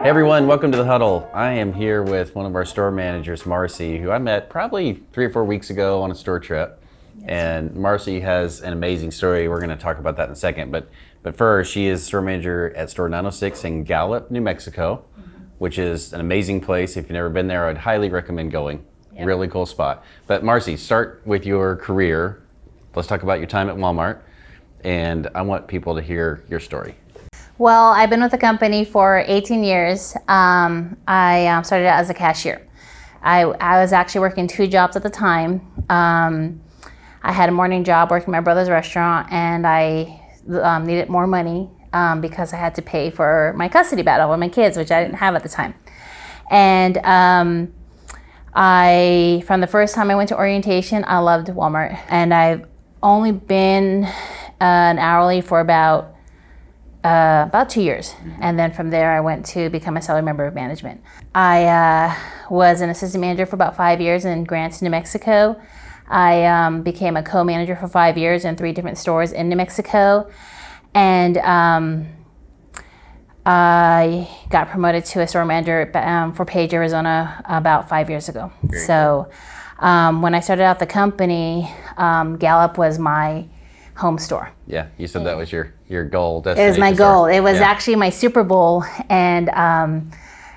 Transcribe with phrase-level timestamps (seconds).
[0.00, 1.28] Hey everyone, welcome to the huddle.
[1.34, 5.24] I am here with one of our store managers, Marcie, who I met probably three
[5.24, 6.80] or four weeks ago on a store trip.
[7.24, 9.48] And Marcie has an amazing story.
[9.48, 10.70] We're going to talk about that in a second.
[10.70, 10.88] But
[11.24, 15.42] but first, she is store manager at store 906 in Gallup, New Mexico, mm-hmm.
[15.58, 16.96] which is an amazing place.
[16.96, 18.86] If you've never been there, I'd highly recommend going.
[19.16, 19.26] Yep.
[19.26, 20.04] Really cool spot.
[20.28, 22.44] But Marcie, start with your career.
[22.94, 24.20] Let's talk about your time at Walmart.
[24.84, 26.94] And I want people to hear your story.
[27.58, 30.16] Well, I've been with the company for 18 years.
[30.28, 32.64] Um, I um, started out as a cashier.
[33.20, 35.66] I, I was actually working two jobs at the time.
[35.90, 36.60] Um,
[37.20, 40.22] I had a morning job working my brother's restaurant, and I
[40.62, 44.38] um, needed more money um, because I had to pay for my custody battle with
[44.38, 45.74] my kids, which I didn't have at the time.
[46.52, 46.98] And
[48.54, 52.66] I, from the first time I went to orientation, I loved Walmart, and I've
[53.02, 54.04] only been
[54.60, 56.14] an hourly for about
[57.04, 58.14] uh, about two years.
[58.40, 61.00] And then from there, I went to become a salary member of management.
[61.34, 62.14] I uh,
[62.50, 65.60] was an assistant manager for about five years in Grants, New Mexico.
[66.08, 69.56] I um, became a co manager for five years in three different stores in New
[69.56, 70.30] Mexico.
[70.94, 72.08] And um,
[73.46, 78.50] I got promoted to a store manager um, for Page, Arizona about five years ago.
[78.86, 79.30] so
[79.78, 83.46] um, when I started out the company, um, Gallup was my
[83.98, 84.52] home store.
[84.66, 86.42] Yeah, you said that was your your goal.
[86.46, 87.24] It was my goal.
[87.24, 87.30] store.
[87.32, 87.70] It was Yeah.
[87.70, 90.10] actually my Super Bowl, and um,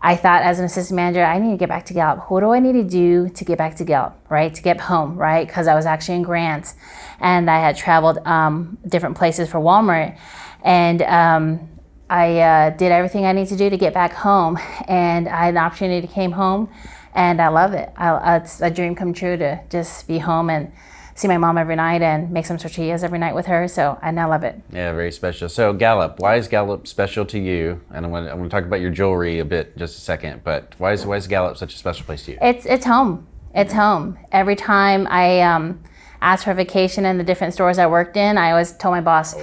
[0.00, 2.30] I thought as an assistant manager, I need to get back to Gallup.
[2.30, 4.54] What do I need to do to get back to Gallup, right?
[4.54, 5.46] To get home, right?
[5.46, 6.74] Because I was actually in Grants,
[7.20, 10.16] and I had traveled um, different places for Walmart,
[10.62, 11.68] and um,
[12.08, 15.54] I uh, did everything I need to do to get back home, and I had
[15.54, 16.68] an opportunity to came home,
[17.14, 17.90] and I love it.
[17.96, 20.70] I, it's a dream come true to just be home and
[21.14, 23.68] see my mom every night and make some tortillas every night with her.
[23.68, 24.60] So I now love it.
[24.72, 25.48] Yeah, very special.
[25.48, 27.80] So Gallup, why is Gallup special to you?
[27.92, 29.98] And I'm going to, I'm going to talk about your jewelry a bit in just
[29.98, 30.42] a second.
[30.44, 32.38] But why is why is Gallup such a special place to you?
[32.42, 33.26] It's it's home.
[33.54, 34.18] It's home.
[34.32, 35.80] Every time I um,
[36.20, 39.34] asked for vacation in the different stores I worked in, I always told my boss,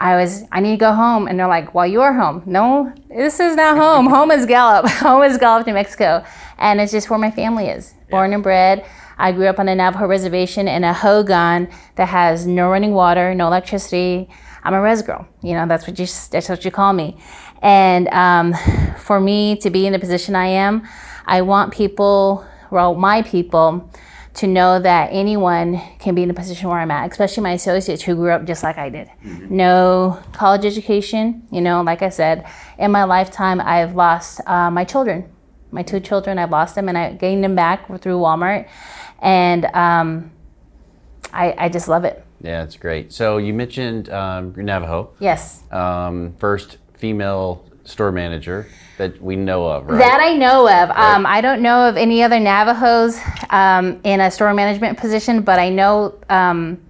[0.00, 3.38] I was I need to go home, and they're like, "Well, you're home." No, this
[3.38, 4.06] is not home.
[4.06, 4.90] home is Gallup.
[4.90, 6.24] home is Gallup, New Mexico,
[6.58, 7.94] and it's just where my family is.
[8.10, 8.84] Born and bred.
[9.18, 13.34] I grew up on a Navajo reservation in a hogan that has no running water,
[13.34, 14.28] no electricity.
[14.62, 15.26] I'm a res girl.
[15.42, 17.18] You know, that's what you that's what you call me.
[17.60, 18.54] And um,
[18.98, 20.86] for me to be in the position I am,
[21.26, 23.90] I want people, well, my people,
[24.34, 28.02] to know that anyone can be in the position where I'm at, especially my associates
[28.02, 29.10] who grew up just like I did.
[29.50, 32.46] No college education, you know, like I said,
[32.78, 35.28] in my lifetime, I've lost uh, my children.
[35.70, 38.68] My two children, I've lost them and I gained them back through Walmart.
[39.20, 40.30] And um,
[41.32, 42.24] I, I just love it.
[42.40, 43.12] Yeah, it's great.
[43.12, 45.64] So you mentioned um, Navajo, Yes.
[45.72, 48.66] um, first female store manager
[48.98, 49.98] that we know of, right?
[49.98, 50.90] That I know of.
[50.90, 53.18] Um, I don't know of any other Navajos
[53.50, 56.80] um, in a store management position, but I know um,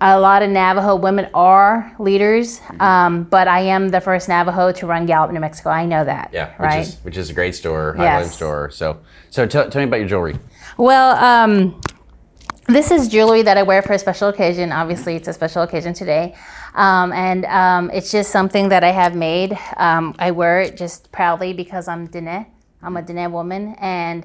[0.00, 2.60] a lot of Navajo women are leaders.
[2.80, 5.70] Um, but I am the first Navajo to run Gallup, New Mexico.
[5.70, 6.30] I know that.
[6.32, 6.80] yeah, which Right.
[6.80, 8.34] is which is a great store, high volume Yes.
[8.34, 8.70] store.
[8.70, 8.98] So
[9.30, 10.38] so tell, tell me about your jewelry.
[10.78, 11.80] Well, um,
[12.66, 14.72] this is jewelry that I wear for a special occasion.
[14.72, 16.34] Obviously, it's a special occasion today.
[16.74, 19.58] Um, and um, it's just something that I have made.
[19.76, 22.46] Um, I wear it just proudly because I'm Dene.
[22.82, 23.74] I'm a Dene woman.
[23.80, 24.24] And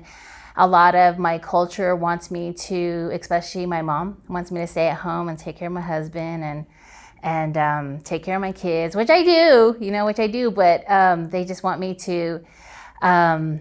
[0.57, 4.88] a lot of my culture wants me to, especially my mom, wants me to stay
[4.88, 6.66] at home and take care of my husband and
[7.23, 10.51] and um, take care of my kids, which I do, you know, which I do.
[10.51, 12.45] But um, they just want me to
[13.01, 13.59] um,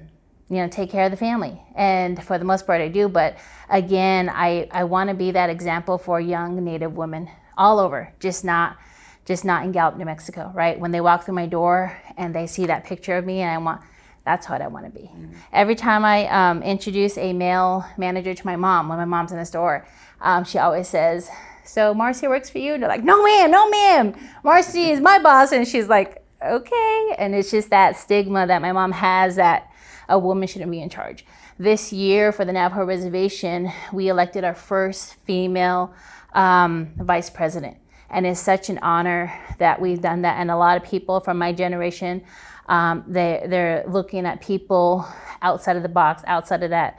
[0.50, 1.60] you know, take care of the family.
[1.74, 3.08] And for the most part, I do.
[3.08, 3.38] But
[3.68, 8.44] again, I, I want to be that example for young Native women all over, just
[8.44, 8.76] not
[9.24, 10.78] just not in Gallup, New Mexico, right?
[10.78, 13.56] When they walk through my door and they see that picture of me, and I
[13.56, 13.80] want
[14.24, 15.10] that's what I want to be.
[15.52, 19.38] Every time I um, introduce a male manager to my mom, when my mom's in
[19.38, 19.86] the store,
[20.20, 21.28] um, she always says,
[21.64, 24.14] "So Marcie works for you?" And they're like, "No, ma'am, no, ma'am.
[24.42, 28.72] Marcie is my boss." And she's like, "Okay." And it's just that stigma that my
[28.72, 29.70] mom has that
[30.08, 31.24] a woman shouldn't be in charge.
[31.58, 35.94] This year, for the Navajo Reservation, we elected our first female
[36.32, 37.76] um, vice president.
[38.10, 40.38] And it's such an honor that we've done that.
[40.38, 42.22] And a lot of people from my generation,
[42.66, 45.06] um, they, they're looking at people
[45.42, 46.98] outside of the box, outside of that,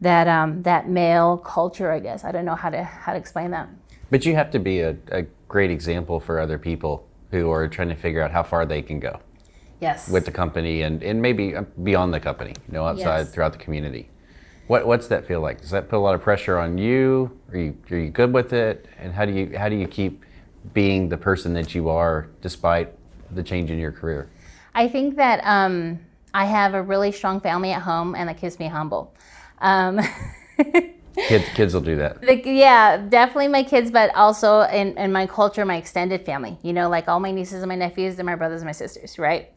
[0.00, 2.24] that, um, that male culture, I guess.
[2.24, 3.68] I don't know how to, how to explain that.
[4.10, 7.88] But you have to be a, a great example for other people who are trying
[7.88, 9.20] to figure out how far they can go
[9.80, 10.08] Yes.
[10.08, 13.30] with the company and, and maybe beyond the company, you know, outside Yes.
[13.30, 14.08] throughout the community.
[14.68, 15.60] What what's that feel like?
[15.60, 17.38] Does that put a lot of pressure on you?
[17.52, 18.86] Are you are you good with it?
[18.98, 20.24] And how do you how do you keep
[20.74, 22.92] being the person that you are despite
[23.32, 24.28] the change in your career?
[24.76, 25.98] I think that um,
[26.32, 29.14] I have a really strong family at home, and that keeps me humble.
[29.58, 30.00] Um,
[31.16, 32.22] Kids, kids will do that.
[32.22, 36.58] Like, yeah, definitely my kids, but also in, in my culture, my extended family.
[36.62, 39.18] You know, like all my nieces and my nephews, they're my brothers and my sisters,
[39.18, 39.50] right?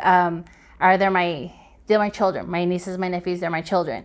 [0.00, 0.44] Um,
[0.80, 1.52] are they my
[1.86, 2.50] they're my children?
[2.50, 4.04] My nieces, and my nephews, they're my children.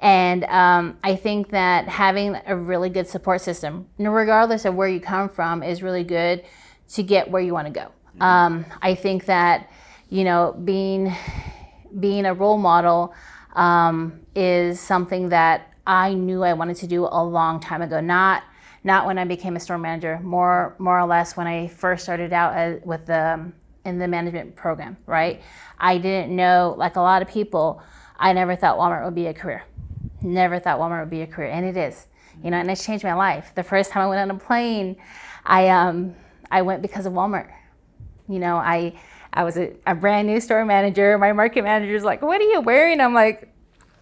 [0.00, 5.00] And um, I think that having a really good support system, regardless of where you
[5.00, 6.44] come from, is really good
[6.90, 7.90] to get where you want to go.
[8.20, 9.70] Um, I think that
[10.14, 11.12] you know being
[11.98, 13.12] being a role model
[13.56, 18.00] um, is something that I knew I wanted to do a long time ago.
[18.00, 18.44] Not
[18.84, 20.20] not when I became a store manager.
[20.22, 23.50] More more or less when I first started out as, with the
[23.84, 24.96] in the management program.
[25.04, 25.42] Right.
[25.78, 27.82] I didn't know like a lot of people.
[28.16, 29.64] I never thought Walmart would be a career.
[30.22, 32.06] Never thought Walmart would be a career, and it is.
[32.42, 33.50] You know, and it's changed my life.
[33.56, 34.96] The first time I went on a plane,
[35.44, 36.14] I um
[36.52, 37.50] I went because of Walmart.
[38.28, 38.94] You know, I
[39.34, 41.18] I was a, a brand new store manager.
[41.18, 43.52] My market manager's like, "What are you wearing?" I'm like,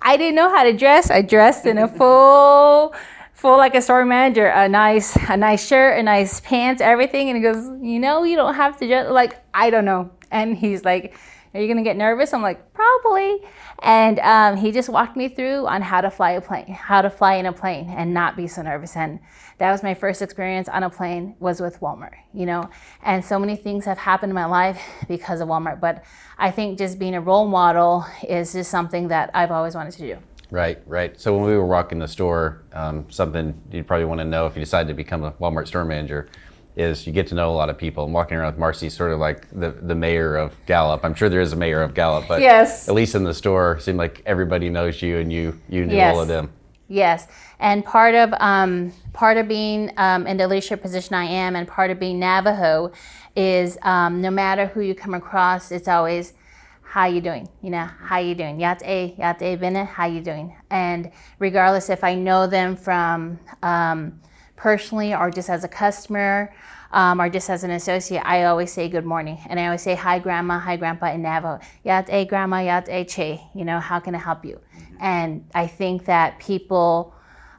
[0.03, 1.11] I didn't know how to dress.
[1.11, 2.95] I dressed in a full,
[3.33, 7.31] full like a store manager, a nice, a nice shirt, a nice pants, everything.
[7.31, 10.11] And he goes, you know, you don't have to dress like I don't know.
[10.31, 11.17] And he's like,
[11.55, 12.35] are you gonna get nervous?
[12.35, 12.72] I'm like,
[13.03, 13.41] probably.
[13.81, 17.11] And um, he just walked me through on how to fly a plane, how to
[17.11, 18.97] fly in a plane and not be so nervous.
[18.97, 19.19] And
[19.59, 22.69] that was my first experience on a plane was with Walmart, you know.
[23.03, 25.81] And so many things have happened in my life because of Walmart.
[25.81, 26.05] But
[26.39, 30.15] I think just being a role model is just something that I've always wanted to
[30.15, 30.19] do.
[30.51, 31.19] Right, right.
[31.19, 34.55] So when we were walking the store, um, something you'd probably want to know if
[34.55, 36.29] you decide to become a Walmart store manager
[36.77, 38.05] is you get to know a lot of people.
[38.05, 41.05] And walking around with Marcie, sort of like the, the mayor of Gallup.
[41.05, 42.89] I'm sure there is a mayor of Gallup, but yes.
[42.89, 45.97] at least in the store, it seemed like everybody knows you and you you knew
[45.97, 46.15] yes.
[46.15, 46.53] all of them.
[46.89, 47.27] Yes,
[47.59, 51.67] and part of um, part of being um, in the leadership position I am, and
[51.67, 52.93] part of being Navajo,
[53.35, 56.35] is um, no matter who you come across, it's always
[56.83, 60.21] how you doing you know how you doing yat a yat a bene how you
[60.21, 64.21] doing and regardless if i know them from um,
[64.63, 66.55] personally or just as a customer
[66.93, 69.39] um, or just as an associate, I always say good morning.
[69.49, 71.59] And I always say hi, grandma, hi, grandpa in Navajo.
[71.83, 73.43] Yat a grandma, yat a che.
[73.57, 74.61] You know, how can I help you?
[75.01, 77.13] And I think that people,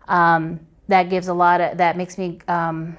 [0.08, 2.98] um, that gives a lot of, that makes me um,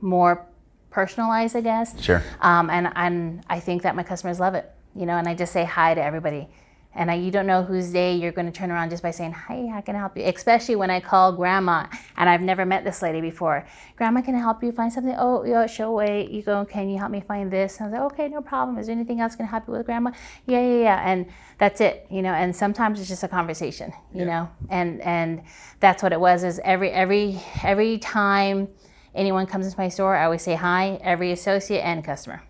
[0.00, 0.46] more
[0.90, 2.00] personalized, I guess.
[2.00, 2.22] Sure.
[2.40, 5.52] Um, and, and I think that my customers love it, you know, and I just
[5.52, 6.48] say hi to everybody
[6.94, 9.32] and I, you don't know whose day you're going to turn around just by saying,
[9.32, 11.86] "Hey, how can I help you?" Especially when I call Grandma,
[12.16, 13.66] and I've never met this lady before.
[13.96, 15.14] Grandma, can I help you find something?
[15.18, 15.90] Oh, yeah, sure.
[15.90, 16.30] Wait.
[16.30, 16.64] You go.
[16.64, 17.78] Can you help me find this?
[17.78, 18.78] And I was like, "Okay, no problem.
[18.78, 20.12] Is there anything else can help you with, Grandma?"
[20.46, 21.10] Yeah, yeah, yeah.
[21.10, 21.26] And
[21.58, 22.32] that's it, you know.
[22.32, 24.24] And sometimes it's just a conversation, you yeah.
[24.24, 24.50] know.
[24.68, 25.42] And and
[25.80, 26.44] that's what it was.
[26.44, 28.68] Is every every every time
[29.14, 30.98] anyone comes into my store, I always say hi.
[31.02, 32.42] Every associate and customer.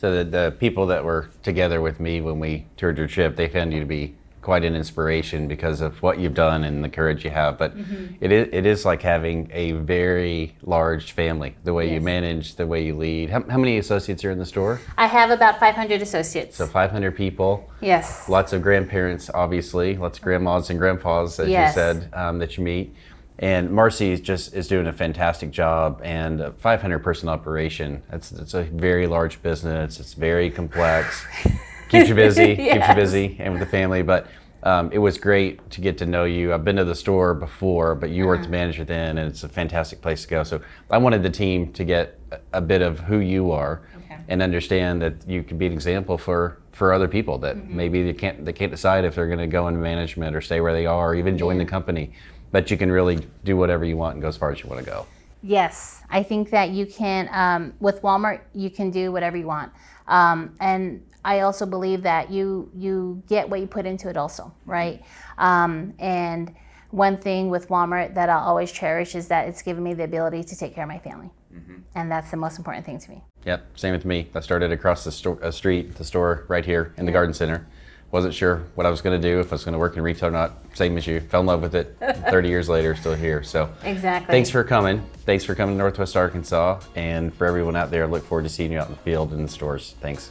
[0.00, 3.48] So the, the people that were together with me when we toured your trip, they
[3.48, 7.22] found you to be quite an inspiration because of what you've done and the courage
[7.22, 7.58] you have.
[7.58, 8.14] But mm-hmm.
[8.18, 11.94] it, is, it is like having a very large family, the way yes.
[11.96, 13.28] you manage, the way you lead.
[13.28, 14.80] How, how, many associates are in the store?
[14.96, 16.56] I have about 500 associates.
[16.56, 17.70] So 500 people.
[17.82, 18.26] Yes.
[18.26, 21.76] Lots of grandparents, obviously, lots of grandmas and grandpas, as yes.
[21.76, 22.94] you said, um, that you meet.
[23.40, 26.00] And Marcie just is doing a fantastic job.
[26.04, 28.02] And a 500 person operation.
[28.12, 29.98] It's it's a very large business.
[29.98, 31.24] It's very complex.
[31.88, 32.54] keeps you busy.
[32.58, 32.74] yes.
[32.74, 34.02] Keeps you busy, and with the family.
[34.02, 34.26] But
[34.62, 36.52] um, it was great to get to know you.
[36.52, 38.28] I've been to the store before, but you uh-huh.
[38.28, 40.42] were the manager then, and it's a fantastic place to go.
[40.42, 42.18] So I wanted the team to get
[42.52, 44.20] a bit of who you are okay.
[44.28, 47.76] and understand that you can be an example for for other people that mm-hmm.
[47.76, 50.60] maybe they can't they can't decide if they're going to go into management or stay
[50.60, 52.12] where they are or even join the company
[52.52, 54.84] but you can really do whatever you want and go as far as you want
[54.84, 55.06] to go.
[55.42, 59.72] Yes, I think that you can, um, with Walmart, you can do whatever you want.
[60.06, 64.52] Um, and I also believe that you you get what you put into it also,
[64.66, 65.02] right?
[65.38, 66.54] Um, and
[66.90, 70.44] one thing with Walmart that I'll always cherish is that it's given me the ability
[70.44, 71.30] to take care of my family.
[71.54, 71.76] Mm-hmm.
[71.94, 73.22] And that's the most important thing to me.
[73.44, 74.28] Yep, same with me.
[74.34, 77.66] I started across the sto- street, the store right here in the garden center
[78.12, 80.02] wasn't sure what I was going to do, if I was going to work in
[80.02, 80.52] retail or not.
[80.74, 81.20] Same as you.
[81.20, 81.96] Fell in love with it.
[82.30, 83.42] 30 years later, still here.
[83.42, 84.32] So exactly.
[84.32, 85.04] Thanks for coming.
[85.24, 86.80] Thanks for coming to Northwest Arkansas.
[86.96, 89.30] And for everyone out there, I look forward to seeing you out in the field
[89.30, 89.94] and in the stores.
[90.00, 90.30] Thanks.